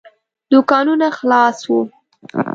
[0.51, 1.79] دوکانونه خلاص وو.